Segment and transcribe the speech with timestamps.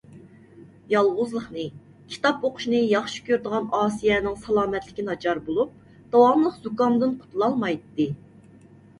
[0.91, 1.65] يالغۇزلۇقنى،
[2.13, 5.75] كىتاب ئوقۇشنى ياخشى كۆرىدىغان ئاسىيەنىڭ سالامەتلىكى ناچار بولۇپ،
[6.15, 8.09] داۋاملىق زۇكامدىن قۇتۇلالمايتتى.